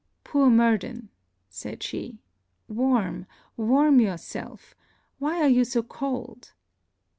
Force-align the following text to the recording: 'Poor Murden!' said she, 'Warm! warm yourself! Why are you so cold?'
'Poor 0.23 0.49
Murden!' 0.49 1.09
said 1.47 1.83
she, 1.83 2.23
'Warm! 2.67 3.27
warm 3.55 3.99
yourself! 3.99 4.73
Why 5.19 5.39
are 5.43 5.47
you 5.47 5.63
so 5.63 5.83
cold?' 5.83 6.53